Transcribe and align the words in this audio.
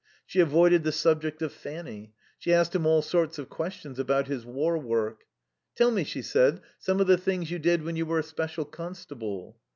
She 0.25 0.39
avoided 0.39 0.83
the 0.83 0.91
subject 0.91 1.43
of 1.43 1.53
Fanny. 1.53 2.15
She 2.39 2.51
asked 2.51 2.73
him 2.75 2.87
all 2.87 3.03
sorts 3.03 3.37
of 3.37 3.49
questions 3.51 3.99
about 3.99 4.25
his 4.25 4.43
war 4.47 4.75
work. 4.79 5.25
"Tell 5.75 5.91
me," 5.91 6.03
she 6.03 6.23
said, 6.23 6.61
"some 6.79 6.99
of 6.99 7.05
the 7.05 7.19
things 7.19 7.51
you 7.51 7.59
did 7.59 7.83
when 7.83 7.95
you 7.95 8.07
were 8.07 8.17
a 8.17 8.23
special 8.23 8.65
constable." 8.65 9.59